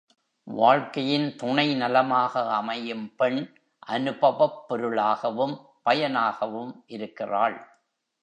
வாழ்க்கையின் 0.47 1.35
துணை 1.35 1.75
நலமாக 1.75 2.43
அமையும் 2.51 3.15
பெண், 3.15 3.39
அனுபவப் 3.87 4.57
பொருளாகவும் 4.67 5.55
பயனாகவும் 5.83 6.83
இருக்கிறாள். 6.87 7.57